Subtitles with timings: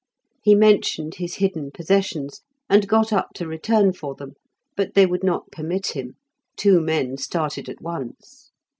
[0.41, 4.33] He mentioned his hidden possessions, and got up to return for them,
[4.75, 6.15] but they would not permit him.
[6.57, 8.49] Two men started at once.